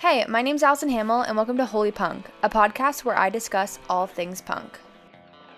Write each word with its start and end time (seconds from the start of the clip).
Hey, 0.00 0.24
my 0.26 0.40
name's 0.40 0.62
Allison 0.62 0.88
Hamill, 0.88 1.20
and 1.20 1.36
welcome 1.36 1.58
to 1.58 1.66
Holy 1.66 1.92
Punk, 1.92 2.30
a 2.42 2.48
podcast 2.48 3.04
where 3.04 3.18
I 3.18 3.28
discuss 3.28 3.78
all 3.86 4.06
things 4.06 4.40
punk. 4.40 4.78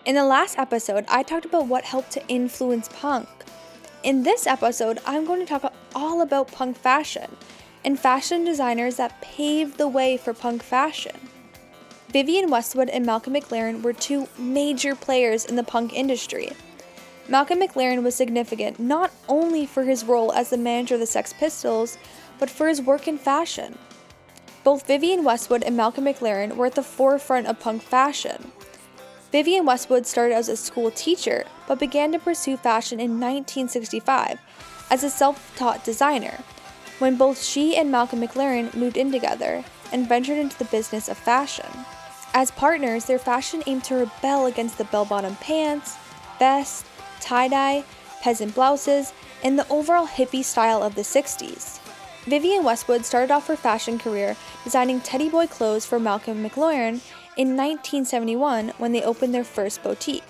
In 0.04 0.17
the 0.17 0.25
last 0.25 0.58
episode, 0.58 1.04
I 1.07 1.22
talked 1.22 1.45
about 1.45 1.68
what 1.68 1.84
helped 1.84 2.11
to 2.15 2.26
influence 2.26 2.89
punk. 2.92 3.28
In 4.02 4.25
this 4.25 4.49
episode, 4.49 4.99
I'm 5.07 5.26
going 5.26 5.39
to 5.39 5.47
talk 5.47 5.73
all 5.94 6.23
about 6.23 6.50
punk 6.50 6.76
fashion 6.76 7.36
and 7.84 7.97
fashion 7.97 8.42
designers 8.42 8.96
that 8.96 9.20
paved 9.20 9.78
the 9.78 9.86
way 9.86 10.16
for 10.16 10.34
punk 10.34 10.64
fashion. 10.64 11.14
Vivienne 12.09 12.50
Westwood 12.50 12.88
and 12.88 13.06
Malcolm 13.06 13.34
McLaren 13.34 13.80
were 13.80 13.93
two 13.93 14.27
major 14.36 14.96
players 14.96 15.45
in 15.45 15.54
the 15.54 15.62
punk 15.62 15.93
industry. 15.93 16.50
Malcolm 17.29 17.61
McLaren 17.61 18.02
was 18.02 18.16
significant 18.16 18.80
not 18.80 19.12
only 19.29 19.66
for 19.66 19.84
his 19.84 20.02
role 20.02 20.32
as 20.32 20.50
the 20.50 20.59
manager 20.59 20.95
of 20.95 21.00
the 21.00 21.06
Sex 21.06 21.32
Pistols, 21.32 21.96
but 22.40 22.50
for 22.50 22.66
his 22.66 22.82
work 22.82 23.06
in 23.06 23.18
fashion. 23.18 23.79
Both 24.65 24.87
Vivienne 24.87 25.25
Westwood 25.25 25.65
and 25.65 25.77
Malcolm 25.77 26.05
McLaren 26.05 26.57
were 26.57 26.66
at 26.66 26.77
the 26.77 26.83
forefront 26.84 27.48
of 27.48 27.59
punk 27.59 27.83
fashion. 27.83 28.52
Vivienne 29.33 29.66
Westwood 29.66 30.07
started 30.07 30.35
as 30.35 30.48
a 30.48 30.57
school 30.57 30.91
teacher, 30.91 31.45
but 31.66 31.80
began 31.80 32.12
to 32.12 32.19
pursue 32.19 32.57
fashion 32.57 33.01
in 33.01 33.19
1965 33.19 34.38
as 34.91 35.02
a 35.02 35.11
self 35.11 35.57
taught 35.57 35.85
designer, 35.85 36.38
when 36.98 37.16
both 37.16 37.43
she 37.43 37.77
and 37.77 37.91
Malcolm 37.91 38.21
McLaren 38.21 38.73
moved 38.75 38.97
in 38.97 39.11
together 39.11 39.65
and 39.91 40.09
ventured 40.09 40.38
into 40.38 40.57
the 40.59 40.66
business 40.66 41.09
of 41.09 41.19
fashion. 41.19 41.66
As 42.35 42.51
partners, 42.52 43.07
their 43.07 43.19
fashion 43.19 43.63
aimed 43.66 43.85
to 43.85 43.97
rebel 43.97 44.47
against 44.47 44.79
the 44.79 44.85
bell 44.85 45.05
bottom 45.05 45.35
pants, 45.37 45.97
vests, 46.38 46.85
tie 47.21 47.49
dye, 47.49 47.85
peasant 48.23 48.55
blouses, 48.55 49.13
and 49.43 49.59
the 49.59 49.69
overall 49.69 50.07
hippie 50.07 50.45
style 50.45 50.83
of 50.83 50.95
the 50.95 51.02
60s. 51.02 51.80
Vivienne 52.26 52.62
Westwood 52.62 53.04
started 53.04 53.32
off 53.32 53.48
her 53.48 53.56
fashion 53.56 53.98
career 53.98 54.36
designing 54.62 55.00
teddy 55.00 55.28
boy 55.28 55.48
clothes 55.48 55.84
for 55.84 55.98
Malcolm 55.98 56.45
McLaren 56.45 57.01
in 57.37 57.56
1971 57.56 58.68
when 58.79 58.92
they 58.92 59.02
opened 59.02 59.34
their 59.34 59.42
first 59.42 59.82
boutique. 59.82 60.23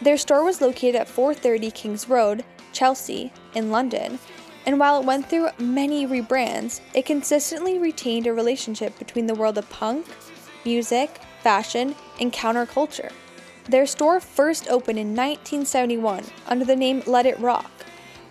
Their 0.00 0.16
store 0.16 0.44
was 0.44 0.60
located 0.60 0.94
at 0.94 1.08
430 1.08 1.72
Kings 1.72 2.08
Road, 2.08 2.44
Chelsea, 2.72 3.32
in 3.52 3.72
London, 3.72 4.20
and 4.64 4.78
while 4.78 5.00
it 5.00 5.06
went 5.06 5.28
through 5.28 5.48
many 5.58 6.06
rebrands, 6.06 6.80
it 6.94 7.04
consistently 7.04 7.78
retained 7.78 8.28
a 8.28 8.32
relationship 8.32 8.96
between 8.98 9.26
the 9.26 9.34
world 9.34 9.58
of 9.58 9.68
punk, 9.70 10.06
music, 10.64 11.20
fashion, 11.42 11.96
and 12.20 12.32
counterculture. 12.32 13.10
Their 13.68 13.86
store 13.86 14.20
first 14.20 14.68
opened 14.68 15.00
in 15.00 15.16
1971 15.16 16.24
under 16.46 16.64
the 16.64 16.76
name 16.76 17.02
Let 17.06 17.26
It 17.26 17.40
Rock, 17.40 17.70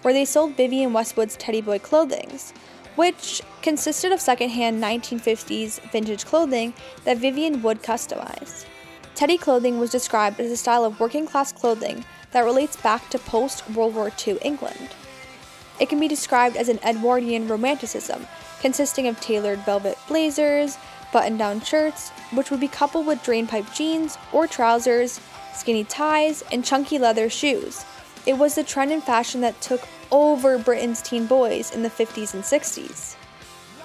where 0.04 0.14
they 0.14 0.26
sold 0.26 0.56
Vivienne 0.56 0.94
Westwood's 0.94 1.36
Teddy 1.36 1.62
Boy 1.62 1.80
clothings, 1.80 2.54
which 2.96 3.42
consisted 3.62 4.12
of 4.12 4.22
secondhand 4.22 4.82
1950s 4.82 5.80
vintage 5.92 6.26
clothing 6.26 6.74
that 7.06 7.18
Vivienne 7.18 7.62
would 7.62 7.82
customize. 7.82 8.66
Teddy 9.16 9.38
clothing 9.38 9.80
was 9.80 9.92
described 9.92 10.40
as 10.40 10.52
a 10.52 10.58
style 10.58 10.84
of 10.84 11.00
working 11.00 11.26
class 11.26 11.52
clothing 11.52 12.04
that 12.32 12.42
relates 12.42 12.76
back 12.78 13.10
to 13.10 13.20
post 13.20 13.70
World 13.72 13.96
War 13.96 14.12
II 14.26 14.38
England. 14.42 14.90
It 15.80 15.90
can 15.90 16.00
be 16.00 16.08
described 16.08 16.56
as 16.56 16.70
an 16.70 16.80
Edwardian 16.84 17.48
romanticism, 17.48 18.26
consisting 18.60 19.08
of 19.08 19.20
tailored 19.20 19.60
velvet 19.60 19.98
blazers, 20.08 20.78
button 21.12 21.38
down 21.38 21.62
shirts, 21.62 22.10
which 22.34 22.50
would 22.50 22.60
be 22.60 22.68
coupled 22.68 23.06
with 23.06 23.24
drainpipe 23.24 23.74
jeans 23.74 24.18
or 24.32 24.48
trousers, 24.48 25.20
skinny 25.54 25.84
ties, 25.84 26.44
and 26.52 26.66
chunky 26.66 26.98
leather 26.98 27.30
shoes. 27.30 27.86
It 28.26 28.38
was 28.38 28.56
the 28.56 28.64
trend 28.64 28.92
in 28.92 29.02
fashion 29.02 29.42
that 29.42 29.60
took 29.62 29.82
over 30.14 30.60
Britain's 30.60 31.02
teen 31.02 31.26
boys 31.26 31.76
in 31.76 31.82
the 31.82 31.90
50s 31.90 32.36
and 32.36 32.44
60s. 32.44 33.16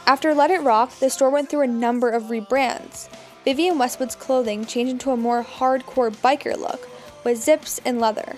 After 0.07 0.35
Let 0.35 0.51
It 0.51 0.63
Rock, 0.63 0.93
the 1.01 1.11
store 1.11 1.31
went 1.31 1.49
through 1.49 1.63
a 1.63 1.67
number 1.67 2.11
of 2.11 2.25
rebrands. 2.25 3.09
Vivienne 3.45 3.79
Westwood's 3.79 4.15
clothing 4.15 4.67
changed 4.67 4.93
into 4.93 5.11
a 5.11 5.17
more 5.17 5.43
hardcore 5.43 6.15
biker 6.15 6.57
look 6.57 6.89
with 7.25 7.39
zips 7.39 7.81
and 7.85 7.99
leather. 7.99 8.37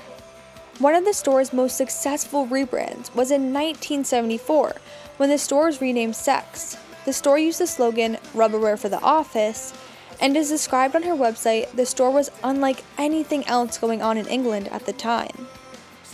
One 0.78 0.94
of 0.94 1.04
the 1.04 1.12
store's 1.12 1.52
most 1.52 1.76
successful 1.76 2.46
rebrands 2.46 3.14
was 3.14 3.30
in 3.30 3.52
1974 3.52 4.76
when 5.16 5.28
the 5.28 5.36
store 5.36 5.66
was 5.66 5.80
renamed 5.80 6.16
Sex. 6.16 6.76
The 7.04 7.12
store 7.12 7.38
used 7.38 7.58
the 7.58 7.66
slogan 7.66 8.18
Rubberwear 8.34 8.78
for 8.78 8.88
the 8.88 9.00
Office, 9.00 9.74
and 10.20 10.36
as 10.36 10.48
described 10.48 10.94
on 10.94 11.02
her 11.02 11.14
website, 11.14 11.70
the 11.72 11.86
store 11.86 12.10
was 12.10 12.30
unlike 12.44 12.84
anything 12.98 13.44
else 13.46 13.78
going 13.78 14.00
on 14.00 14.16
in 14.16 14.26
England 14.26 14.68
at 14.68 14.86
the 14.86 14.92
time. 14.92 15.48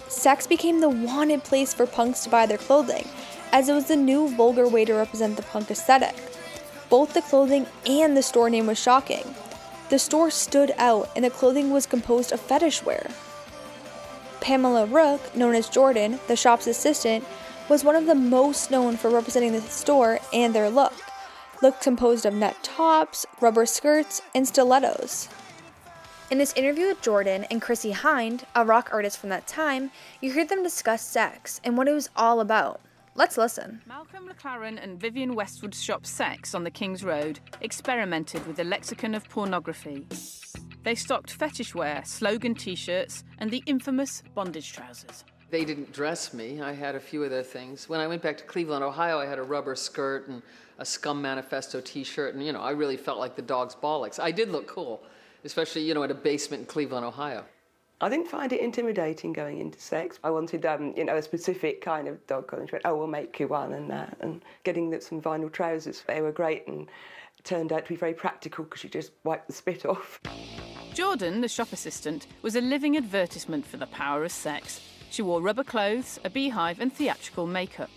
Sex 0.08 0.46
became 0.46 0.80
the 0.80 0.88
wanted 0.88 1.44
place 1.44 1.74
for 1.74 1.86
punks 1.86 2.24
to 2.24 2.30
buy 2.30 2.46
their 2.46 2.58
clothing, 2.58 3.08
as 3.52 3.68
it 3.68 3.74
was 3.74 3.86
the 3.86 3.96
new 3.96 4.28
vulgar 4.28 4.68
way 4.68 4.84
to 4.84 4.94
represent 4.94 5.36
the 5.36 5.42
punk 5.42 5.70
aesthetic. 5.70 6.14
Both 6.88 7.14
the 7.14 7.22
clothing 7.22 7.66
and 7.86 8.16
the 8.16 8.22
store 8.22 8.48
name 8.48 8.66
was 8.66 8.78
shocking. 8.78 9.34
The 9.88 9.98
store 9.98 10.30
stood 10.30 10.72
out, 10.78 11.10
and 11.16 11.24
the 11.24 11.30
clothing 11.30 11.70
was 11.70 11.86
composed 11.86 12.32
of 12.32 12.40
fetish 12.40 12.84
wear. 12.84 13.08
Pamela 14.40 14.86
Rooke, 14.86 15.34
known 15.34 15.54
as 15.54 15.68
Jordan, 15.68 16.20
the 16.28 16.36
shop's 16.36 16.66
assistant, 16.66 17.24
was 17.68 17.82
one 17.82 17.96
of 17.96 18.06
the 18.06 18.14
most 18.14 18.70
known 18.70 18.96
for 18.96 19.10
representing 19.10 19.52
the 19.52 19.60
store 19.60 20.20
and 20.32 20.54
their 20.54 20.70
look. 20.70 20.94
Look 21.62 21.80
composed 21.80 22.24
of 22.26 22.34
net 22.34 22.62
tops, 22.62 23.26
rubber 23.40 23.66
skirts, 23.66 24.22
and 24.34 24.46
stilettos. 24.46 25.28
In 26.28 26.38
this 26.38 26.54
interview 26.54 26.88
with 26.88 27.00
Jordan 27.02 27.44
and 27.52 27.62
Chrissie 27.62 27.92
Hynde, 27.92 28.42
a 28.56 28.64
rock 28.64 28.88
artist 28.92 29.18
from 29.18 29.28
that 29.28 29.46
time, 29.46 29.92
you 30.20 30.32
hear 30.32 30.44
them 30.44 30.64
discuss 30.64 31.00
sex 31.00 31.60
and 31.62 31.78
what 31.78 31.86
it 31.86 31.92
was 31.92 32.10
all 32.16 32.40
about. 32.40 32.80
Let's 33.14 33.38
listen. 33.38 33.80
Malcolm 33.86 34.28
McLaren 34.28 34.82
and 34.82 35.00
Vivienne 35.00 35.36
Westwood's 35.36 35.80
shop 35.80 36.04
Sex 36.04 36.52
on 36.52 36.64
the 36.64 36.70
King's 36.70 37.04
Road 37.04 37.38
experimented 37.60 38.44
with 38.44 38.58
a 38.58 38.64
lexicon 38.64 39.14
of 39.14 39.28
pornography. 39.28 40.04
They 40.82 40.96
stocked 40.96 41.30
fetish 41.30 41.76
wear, 41.76 42.02
slogan 42.04 42.56
t 42.56 42.74
shirts, 42.74 43.22
and 43.38 43.48
the 43.48 43.62
infamous 43.64 44.24
bondage 44.34 44.72
trousers. 44.72 45.24
They 45.50 45.64
didn't 45.64 45.92
dress 45.92 46.34
me. 46.34 46.60
I 46.60 46.72
had 46.72 46.96
a 46.96 47.00
few 47.00 47.22
of 47.22 47.30
their 47.30 47.44
things. 47.44 47.88
When 47.88 48.00
I 48.00 48.08
went 48.08 48.22
back 48.22 48.36
to 48.38 48.44
Cleveland, 48.44 48.82
Ohio, 48.82 49.20
I 49.20 49.26
had 49.26 49.38
a 49.38 49.44
rubber 49.44 49.76
skirt 49.76 50.26
and 50.26 50.42
a 50.80 50.84
Scum 50.84 51.22
Manifesto 51.22 51.80
t 51.80 52.02
shirt, 52.02 52.34
and 52.34 52.44
you 52.44 52.52
know, 52.52 52.62
I 52.62 52.72
really 52.72 52.96
felt 52.96 53.20
like 53.20 53.36
the 53.36 53.42
dog's 53.42 53.76
bollocks. 53.76 54.18
I 54.18 54.32
did 54.32 54.50
look 54.50 54.66
cool, 54.66 55.04
especially, 55.44 55.82
you 55.82 55.94
know, 55.94 56.02
at 56.02 56.10
a 56.10 56.14
basement 56.14 56.62
in 56.62 56.66
Cleveland, 56.66 57.04
Ohio. 57.04 57.44
I 58.00 58.10
didn't 58.10 58.28
find 58.28 58.52
it 58.52 58.60
intimidating 58.60 59.32
going 59.32 59.58
into 59.58 59.80
sex. 59.80 60.18
I 60.22 60.30
wanted, 60.30 60.66
um, 60.66 60.92
you 60.96 61.04
know, 61.04 61.16
a 61.16 61.22
specific 61.22 61.80
kind 61.80 62.08
of 62.08 62.24
dog 62.26 62.46
collar. 62.46 62.66
Oh, 62.84 62.94
we'll 62.94 63.06
make 63.06 63.40
you 63.40 63.48
one 63.48 63.72
and 63.72 63.90
that. 63.90 64.18
And 64.20 64.44
getting 64.64 64.90
them 64.90 65.00
some 65.00 65.22
vinyl 65.22 65.50
trousers, 65.50 66.02
they 66.06 66.20
were 66.20 66.32
great 66.32 66.66
and 66.66 66.88
turned 67.44 67.72
out 67.72 67.84
to 67.84 67.88
be 67.88 67.96
very 67.96 68.12
practical 68.12 68.64
because 68.64 68.84
you 68.84 68.90
just 68.90 69.12
wipe 69.24 69.46
the 69.46 69.52
spit 69.54 69.86
off. 69.86 70.20
Jordan, 70.92 71.40
the 71.40 71.48
shop 71.48 71.72
assistant, 71.72 72.26
was 72.42 72.56
a 72.56 72.60
living 72.60 72.98
advertisement 72.98 73.66
for 73.66 73.78
the 73.78 73.86
power 73.86 74.24
of 74.24 74.32
sex. 74.32 74.80
She 75.10 75.22
wore 75.22 75.40
rubber 75.40 75.64
clothes, 75.64 76.18
a 76.24 76.28
beehive, 76.30 76.80
and 76.80 76.92
theatrical 76.92 77.46
makeup. 77.46 77.90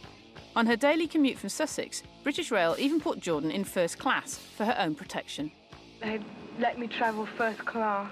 On 0.55 0.65
her 0.65 0.75
daily 0.75 1.07
commute 1.07 1.37
from 1.37 1.49
Sussex, 1.49 2.03
British 2.23 2.51
Rail 2.51 2.75
even 2.79 3.01
put 3.01 3.19
Jordan 3.19 3.51
in 3.51 3.63
first 3.63 3.99
class 3.99 4.37
for 4.37 4.65
her 4.65 4.75
own 4.79 4.95
protection. 4.95 5.51
They 6.01 6.19
let 6.59 6.77
me 6.77 6.87
travel 6.87 7.25
first 7.25 7.65
class 7.65 8.11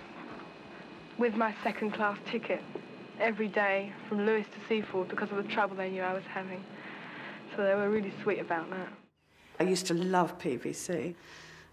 with 1.17 1.35
my 1.35 1.53
second 1.63 1.91
class 1.91 2.17
ticket 2.31 2.63
every 3.19 3.49
day 3.49 3.91
from 4.07 4.25
Lewes 4.25 4.45
to 4.45 4.67
Seaford 4.69 5.09
because 5.09 5.29
of 5.31 5.37
the 5.37 5.51
trouble 5.51 5.75
they 5.75 5.89
knew 5.89 6.01
I 6.01 6.13
was 6.13 6.23
having. 6.33 6.63
So 7.55 7.63
they 7.63 7.75
were 7.75 7.89
really 7.89 8.13
sweet 8.23 8.39
about 8.39 8.69
that. 8.69 8.87
I 9.59 9.63
used 9.63 9.85
to 9.87 9.93
love 9.93 10.39
PVC 10.39 11.13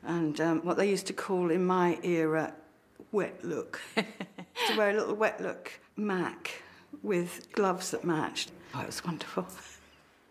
and 0.03 0.41
um, 0.41 0.61
what 0.65 0.77
they 0.77 0.91
used 0.91 1.07
to 1.07 1.13
call 1.13 1.53
in 1.53 1.65
my 1.65 1.97
era 2.03 2.53
wet 3.13 3.45
look. 3.45 3.81
to 3.95 4.77
wear 4.77 4.91
a 4.91 4.95
little 4.95 5.15
wet 5.15 5.41
look 5.41 5.71
Mac 5.97 6.61
with 7.05 7.53
gloves 7.53 7.93
that 7.93 8.03
matched. 8.03 8.51
Oh, 8.75 8.81
it 8.81 8.87
was 8.87 9.05
wonderful. 9.05 9.47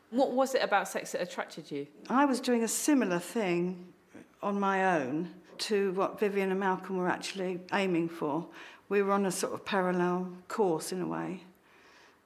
What 0.10 0.32
was 0.32 0.56
it 0.56 0.62
about 0.62 0.90
sex 0.90 1.14
that 1.14 1.22
attracted 1.22 1.72
you? 1.72 1.88
I 2.10 2.26
was 2.26 2.42
doing 2.42 2.64
a 2.64 2.68
similar 2.68 3.20
thing 3.20 3.94
on 4.42 4.60
my 4.60 5.00
own 5.00 5.30
to 5.64 5.94
what 5.94 6.20
Vivienne 6.20 6.52
and 6.52 6.60
Malcolm 6.60 6.98
were 6.98 7.08
actually 7.08 7.62
aiming 7.74 8.10
for. 8.10 8.46
We 8.90 9.02
were 9.02 9.14
on 9.14 9.26
a 9.26 9.32
sort 9.32 9.54
of 9.54 9.64
parallel 9.64 10.28
course 10.48 10.92
in 10.92 11.02
a 11.02 11.08
way, 11.08 11.44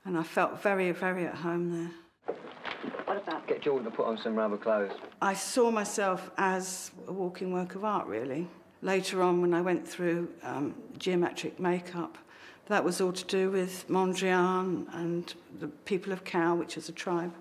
and 0.05 0.17
I 0.17 0.23
felt 0.23 0.61
very, 0.61 0.91
very 0.91 1.25
at 1.25 1.35
home 1.35 1.71
there. 1.71 2.35
What 3.05 3.17
about 3.17 3.47
get 3.47 3.61
Jordan 3.61 3.85
to 3.85 3.91
put 3.91 4.07
on 4.07 4.17
some 4.17 4.35
rubber 4.35 4.57
clothes? 4.57 4.91
I 5.21 5.33
saw 5.33 5.69
myself 5.69 6.31
as 6.37 6.91
a 7.07 7.13
walking 7.13 7.53
work 7.53 7.75
of 7.75 7.85
art, 7.85 8.07
really. 8.07 8.47
Later 8.81 9.21
on, 9.21 9.41
when 9.41 9.53
I 9.53 9.61
went 9.61 9.87
through 9.87 10.29
um, 10.43 10.75
geometric 10.97 11.59
makeup, 11.59 12.17
that 12.67 12.83
was 12.83 12.99
all 12.99 13.13
to 13.13 13.25
do 13.25 13.49
with 13.49 13.87
Mondrian 13.87 14.93
and 14.93 15.33
the 15.59 15.67
people 15.67 16.11
of 16.11 16.25
Kau, 16.25 16.55
which 16.55 16.75
is 16.75 16.89
a 16.89 16.91
tribe. 16.91 17.33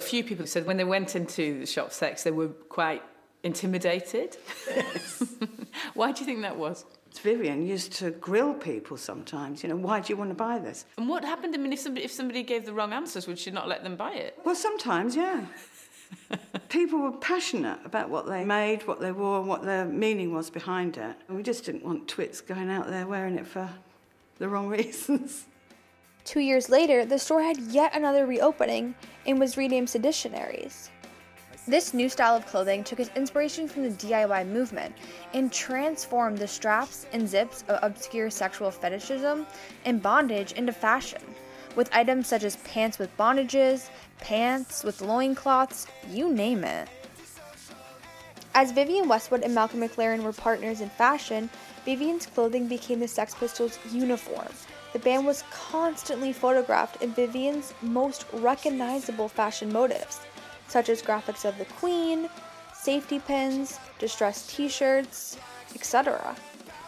A 0.00 0.02
few 0.02 0.24
people 0.24 0.46
said 0.46 0.66
when 0.66 0.78
they 0.78 0.84
went 0.84 1.14
into 1.14 1.60
the 1.60 1.66
shop 1.66 1.92
sex, 1.92 2.24
they 2.24 2.32
were 2.32 2.48
quite 2.48 3.02
intimidated. 3.42 4.36
Yes. 4.68 5.24
Why 5.94 6.12
do 6.12 6.20
you 6.20 6.26
think 6.26 6.42
that 6.42 6.56
was? 6.56 6.84
Vivienne 7.20 7.66
used 7.66 7.92
to 7.92 8.10
grill 8.10 8.54
people 8.54 8.96
sometimes. 8.96 9.62
You 9.62 9.68
know, 9.68 9.76
why 9.76 10.00
do 10.00 10.12
you 10.12 10.16
want 10.16 10.30
to 10.30 10.34
buy 10.34 10.58
this? 10.58 10.86
And 10.96 11.08
what 11.08 11.24
happened? 11.24 11.54
I 11.54 11.58
mean, 11.58 11.72
if 11.72 11.78
somebody 11.78 12.04
if 12.04 12.10
somebody 12.10 12.42
gave 12.42 12.64
the 12.64 12.72
wrong 12.72 12.92
answers, 12.92 13.26
would 13.26 13.38
she 13.38 13.50
not 13.50 13.68
let 13.68 13.82
them 13.82 13.96
buy 13.96 14.12
it? 14.12 14.38
Well, 14.44 14.54
sometimes, 14.54 15.14
yeah. 15.14 15.44
people 16.68 17.00
were 17.00 17.12
passionate 17.12 17.78
about 17.84 18.08
what 18.08 18.26
they 18.26 18.44
made, 18.44 18.86
what 18.86 19.00
they 19.00 19.12
wore, 19.12 19.42
what 19.42 19.62
their 19.62 19.84
meaning 19.84 20.32
was 20.32 20.50
behind 20.50 20.96
it. 20.96 21.16
And 21.28 21.36
we 21.36 21.42
just 21.42 21.64
didn't 21.64 21.84
want 21.84 22.08
twits 22.08 22.40
going 22.40 22.70
out 22.70 22.88
there 22.88 23.06
wearing 23.06 23.36
it 23.36 23.46
for 23.46 23.68
the 24.38 24.48
wrong 24.48 24.68
reasons. 24.80 25.46
Two 26.24 26.40
years 26.40 26.68
later, 26.68 27.04
the 27.04 27.18
store 27.18 27.42
had 27.42 27.58
yet 27.58 27.94
another 27.96 28.26
reopening 28.26 28.94
and 29.26 29.40
was 29.40 29.56
renamed 29.56 29.88
Seditionaries. 29.88 30.90
This 31.68 31.94
new 31.94 32.08
style 32.08 32.34
of 32.34 32.44
clothing 32.46 32.82
took 32.82 32.98
its 32.98 33.14
inspiration 33.14 33.68
from 33.68 33.84
the 33.84 33.90
DIY 33.90 34.48
movement 34.48 34.96
and 35.32 35.52
transformed 35.52 36.38
the 36.38 36.48
straps 36.48 37.06
and 37.12 37.28
zips 37.28 37.62
of 37.68 37.78
obscure 37.82 38.30
sexual 38.30 38.72
fetishism 38.72 39.46
and 39.84 40.02
bondage 40.02 40.52
into 40.52 40.72
fashion, 40.72 41.22
with 41.76 41.88
items 41.94 42.26
such 42.26 42.42
as 42.42 42.56
pants 42.56 42.98
with 42.98 43.16
bondages, 43.16 43.90
pants 44.18 44.82
with 44.82 45.02
loincloths, 45.02 45.86
you 46.10 46.32
name 46.32 46.64
it. 46.64 46.88
As 48.56 48.72
Vivienne 48.72 49.08
Westwood 49.08 49.44
and 49.44 49.54
Malcolm 49.54 49.82
McLaren 49.82 50.24
were 50.24 50.32
partners 50.32 50.80
in 50.80 50.90
fashion, 50.90 51.48
Vivienne's 51.84 52.26
clothing 52.26 52.66
became 52.66 52.98
the 52.98 53.06
Sex 53.06 53.36
Pistols' 53.36 53.78
uniform. 53.92 54.48
The 54.92 54.98
band 54.98 55.24
was 55.24 55.44
constantly 55.52 56.32
photographed 56.32 57.00
in 57.02 57.14
Vivienne's 57.14 57.72
most 57.82 58.26
recognizable 58.32 59.28
fashion 59.28 59.72
motifs 59.72 60.20
such 60.68 60.88
as 60.88 61.02
graphics 61.02 61.44
of 61.44 61.58
the 61.58 61.64
Queen, 61.64 62.28
safety 62.74 63.18
pins, 63.18 63.78
distressed 63.98 64.50
t 64.50 64.68
shirts, 64.68 65.38
etc. 65.74 66.34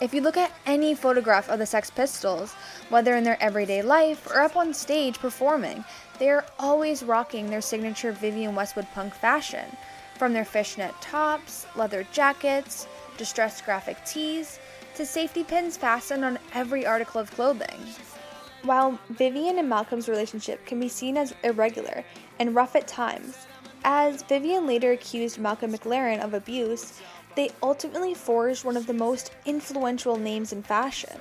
If 0.01 0.13
you 0.13 0.21
look 0.21 0.37
at 0.37 0.53
any 0.67 0.95
photograph 0.95 1.49
of 1.49 1.61
the 1.61 1.67
Sex 1.67 1.89
Pistols, 1.91 2.53
whether 2.89 3.15
in 3.15 3.23
their 3.23 3.41
everyday 3.41 3.81
life 3.81 4.27
or 4.27 4.41
up 4.41 4.57
on 4.57 4.75
stage 4.75 5.19
performing, 5.19 5.85
they 6.19 6.31
are 6.31 6.45
always 6.59 7.05
rocking 7.05 7.49
their 7.49 7.61
signature 7.61 8.13
Vivienne 8.13 8.57
Westwood 8.57 8.87
punk 8.93 9.15
fashion, 9.15 9.65
from 10.19 10.33
their 10.33 10.45
fishnet 10.45 10.95
tops, 11.01 11.67
leather 11.77 12.07
jackets, 12.13 12.87
distressed 13.17 13.65
graphic 13.65 13.97
tees, 14.05 14.59
to 14.97 15.07
safety 15.07 15.45
pins 15.45 15.77
fastened 15.77 16.25
on 16.25 16.39
every 16.55 16.85
article 16.85 17.21
of 17.21 17.31
clothing. 17.31 17.81
While 18.63 18.99
Vivienne 19.11 19.59
and 19.59 19.69
Malcolm's 19.69 20.09
relationship 20.09 20.65
can 20.67 20.81
be 20.81 20.89
seen 20.89 21.17
as 21.17 21.35
irregular 21.43 22.05
and 22.39 22.55
rough 22.55 22.75
at 22.77 22.87
times, 22.87 23.47
as 23.85 24.23
Vivienne 24.23 24.67
later 24.67 24.93
accused 24.93 25.39
Malcolm 25.39 25.73
McLaren 25.73 26.25
of 26.25 26.35
abuse, 26.35 27.01
they 27.37 27.51
ultimately 27.63 28.15
forged 28.15 28.65
one 28.65 28.77
of 28.77 28.87
the 28.87 28.95
most 28.95 29.33
influential 29.45 30.17
names 30.17 30.53
in 30.53 30.63
fashion. 30.63 31.21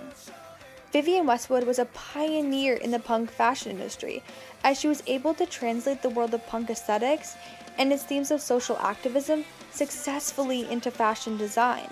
Vivienne 0.91 1.25
Westwood 1.25 1.65
was 1.65 1.79
a 1.79 1.85
pioneer 1.85 2.75
in 2.75 2.91
the 2.91 2.99
punk 2.99 3.31
fashion 3.31 3.71
industry, 3.71 4.23
as 4.63 4.79
she 4.79 4.87
was 4.87 5.03
able 5.07 5.33
to 5.33 5.45
translate 5.45 6.01
the 6.01 6.09
world 6.09 6.33
of 6.33 6.45
punk 6.47 6.69
aesthetics 6.69 7.35
and 7.77 7.91
its 7.91 8.03
themes 8.03 8.31
of 8.31 8.41
social 8.41 8.77
activism 8.77 9.43
successfully 9.71 10.69
into 10.71 10.91
fashion 10.91 11.35
design. 11.35 11.89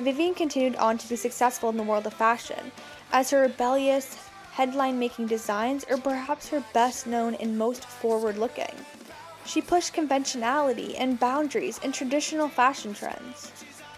Vivienne 0.00 0.34
continued 0.34 0.76
on 0.76 0.98
to 0.98 1.08
be 1.08 1.16
successful 1.16 1.68
in 1.70 1.76
the 1.76 1.82
world 1.82 2.06
of 2.06 2.14
fashion, 2.14 2.72
as 3.12 3.30
her 3.30 3.42
rebellious, 3.42 4.16
headline 4.50 4.98
making 4.98 5.26
designs 5.26 5.84
are 5.84 5.96
perhaps 5.96 6.48
her 6.48 6.64
best 6.74 7.06
known 7.06 7.34
and 7.36 7.56
most 7.56 7.84
forward 7.84 8.36
looking. 8.36 8.74
She 9.50 9.60
pushed 9.60 9.94
conventionality 9.94 10.96
and 10.96 11.18
boundaries 11.18 11.78
in 11.78 11.90
traditional 11.90 12.48
fashion 12.48 12.94
trends. 12.94 13.50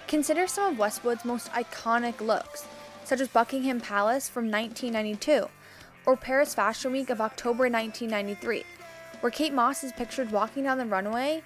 Consider 0.08 0.46
some 0.46 0.72
of 0.72 0.78
Westwood's 0.78 1.26
most 1.26 1.52
iconic 1.52 2.22
looks, 2.22 2.66
such 3.04 3.20
as 3.20 3.28
Buckingham 3.28 3.78
Palace 3.78 4.31
from 4.31 4.50
1992 4.50 5.46
or 6.06 6.16
Paris 6.16 6.54
Fashion 6.54 6.90
Week 6.90 7.10
of 7.10 7.20
October 7.20 7.64
1993, 7.64 8.64
where 9.20 9.31
Kate 9.31 9.52
Moss 9.52 9.84
is 9.84 9.93
pictured 9.93 10.32
walking 10.32 10.62
down 10.62 10.78
the 10.78 10.87
runway 10.87 11.43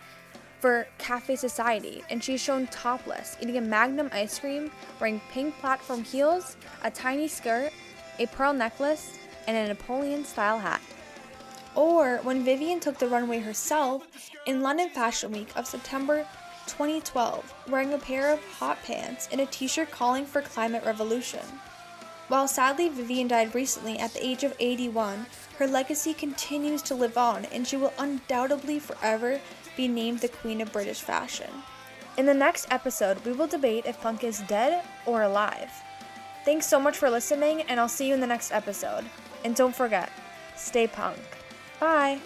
for 0.61 0.87
Cafe 0.99 1.35
Society 1.35 2.05
and 2.09 2.23
she's 2.23 2.41
shown 2.41 2.69
topless, 2.69 3.37
eating 3.41 3.57
a 3.57 3.61
Magnum 3.61 4.09
ice 4.13 4.39
cream, 4.39 4.71
wearing 5.01 5.21
pink 5.33 5.59
platform 5.59 6.05
heels, 6.05 6.57
a 6.85 6.93
tiny 6.93 7.27
skirt, 7.27 7.73
a 8.21 8.27
pearl 8.27 8.53
necklace, 8.53 9.19
and 9.49 9.57
a 9.57 9.67
Napoleon 9.67 10.25
style 10.25 10.61
hat 10.61 10.81
or 11.77 12.19
when 12.23 12.45
Vivienne 12.45 12.81
took 12.81 12.99
the 12.99 13.07
runway 13.07 13.39
herself 13.39 14.09
in 14.47 14.63
London 14.63 14.89
Fashion 14.89 15.31
Week 15.31 15.51
of 15.55 15.67
September 15.67 16.27
2012, 16.67 17.55
wearing 17.69 17.93
a 17.93 17.99
pair 17.99 18.33
of 18.33 18.45
hot 18.59 18.83
pants 18.83 19.29
and 19.31 19.41
a 19.41 19.47
t 19.47 19.69
shirt 19.69 19.91
calling 19.91 20.25
for 20.25 20.41
climate 20.41 20.85
revolution. 20.85 21.41
While 22.29 22.49
sadly 22.49 22.89
Vivienne 22.89 23.29
died 23.29 23.55
recently 23.55 23.99
at 23.99 24.13
the 24.13 24.27
age 24.27 24.43
of 24.43 24.57
81, 24.59 25.27
her 25.59 25.67
legacy 25.69 26.13
continues 26.13 26.83
to 26.83 26.95
live 26.95 27.17
on 27.17 27.45
and 27.47 27.67
she 27.67 27.77
will 27.77 27.93
undoubtedly 27.99 28.81
forever 28.81 29.41
be 29.77 29.87
named 29.87 30.21
the 30.21 30.29
Queen 30.29 30.61
of 30.61 30.73
British 30.73 31.01
Fashion. 31.01 31.51
In 32.19 32.27
the 32.27 32.35
next 32.35 32.67
episode, 32.71 33.25
we 33.25 33.33
will 33.33 33.47
debate 33.47 33.85
if 33.87 34.01
punk 34.01 34.25
is 34.25 34.41
dead 34.49 34.83
or 35.05 35.23
alive. 35.23 35.71
Thanks 36.45 36.67
so 36.67 36.81
much 36.81 36.97
for 36.97 37.11
listening, 37.11 37.63
and 37.63 37.79
I'll 37.79 37.89
see 37.89 38.09
you 38.09 38.15
in 38.15 38.21
the 38.21 38.27
next 38.27 38.53
episode. 38.53 39.05
And 39.45 39.55
don't 39.55 39.75
forget, 39.75 40.11
stay 40.57 40.87
punk. 40.87 41.36
Bye. 41.81 42.23